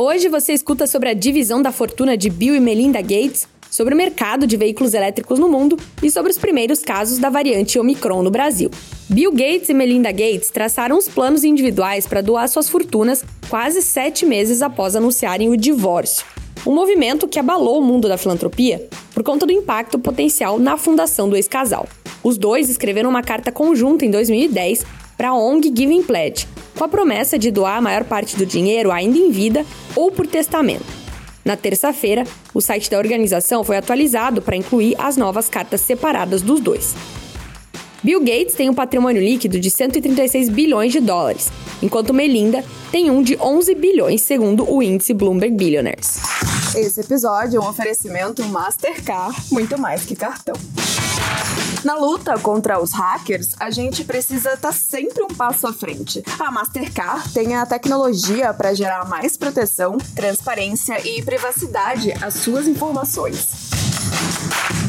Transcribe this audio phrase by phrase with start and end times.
[0.00, 3.96] Hoje você escuta sobre a divisão da fortuna de Bill e Melinda Gates, sobre o
[3.96, 8.30] mercado de veículos elétricos no mundo e sobre os primeiros casos da variante Omicron no
[8.30, 8.70] Brasil.
[9.10, 14.24] Bill Gates e Melinda Gates traçaram os planos individuais para doar suas fortunas quase sete
[14.24, 16.24] meses após anunciarem o divórcio.
[16.64, 21.28] Um movimento que abalou o mundo da filantropia por conta do impacto potencial na fundação
[21.28, 21.88] do ex-casal.
[22.22, 24.86] Os dois escreveram uma carta conjunta em 2010
[25.16, 26.46] para a ONG Giving Pledge,
[26.78, 29.66] com a promessa de doar a maior parte do dinheiro ainda em vida
[29.96, 30.86] ou por testamento.
[31.44, 32.24] Na terça-feira,
[32.54, 36.94] o site da organização foi atualizado para incluir as novas cartas separadas dos dois.
[38.02, 41.50] Bill Gates tem um patrimônio líquido de 136 bilhões de dólares,
[41.82, 46.20] enquanto Melinda tem um de 11 bilhões, segundo o índice Bloomberg Billionaires.
[46.76, 50.54] Esse episódio é um oferecimento Mastercard, muito mais que cartão.
[51.84, 56.22] Na luta contra os hackers, a gente precisa estar tá sempre um passo à frente.
[56.38, 63.68] A Mastercard tem a tecnologia para gerar mais proteção, transparência e privacidade às suas informações.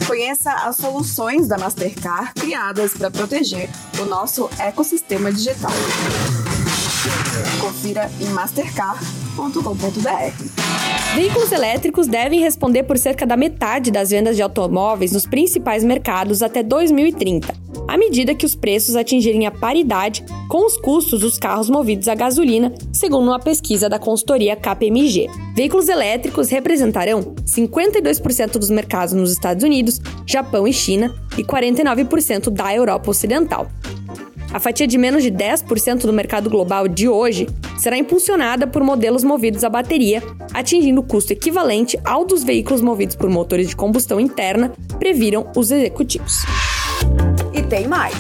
[0.08, 3.70] Conheça as soluções da Mastercard criadas para proteger
[4.02, 5.72] o nosso ecossistema digital.
[7.62, 8.30] Confira em
[11.16, 16.44] Veículos elétricos devem responder por cerca da metade das vendas de automóveis nos principais mercados
[16.44, 17.54] até 2030,
[17.88, 22.16] à medida que os preços atingirem a paridade com os custos dos carros movidos a
[22.16, 25.28] gasolina, segundo uma pesquisa da consultoria KPMG.
[25.56, 32.74] Veículos elétricos representarão 52% dos mercados nos Estados Unidos, Japão e China e 49% da
[32.76, 33.68] Europa Ocidental.
[34.52, 37.48] A fatia de menos de 10% do mercado global de hoje
[37.78, 43.16] será impulsionada por modelos movidos a bateria, atingindo o custo equivalente ao dos veículos movidos
[43.16, 46.44] por motores de combustão interna, previram os executivos.
[47.54, 48.16] E tem mais.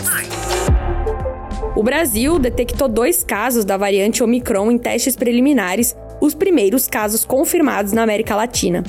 [1.75, 7.91] O Brasil detectou dois casos da variante Omicron em testes preliminares, os primeiros casos confirmados
[7.91, 8.83] na América Latina.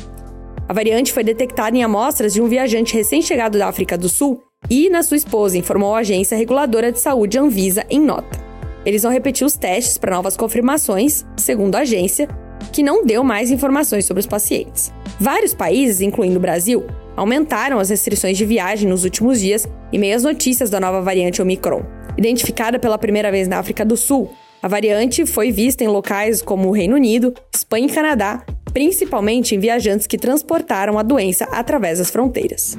[0.68, 4.88] A variante foi detectada em amostras de um viajante recém-chegado da África do Sul e
[4.88, 8.38] na sua esposa, informou a agência reguladora de saúde Anvisa em nota.
[8.86, 12.28] Eles vão repetir os testes para novas confirmações, segundo a agência,
[12.72, 14.92] que não deu mais informações sobre os pacientes.
[15.18, 20.16] Vários países, incluindo o Brasil, aumentaram as restrições de viagem nos últimos dias e meio
[20.16, 21.82] às notícias da nova variante Omicron.
[22.16, 24.30] Identificada pela primeira vez na África do Sul,
[24.62, 29.58] a variante foi vista em locais como o Reino Unido, Espanha e Canadá, principalmente em
[29.58, 32.78] viajantes que transportaram a doença através das fronteiras.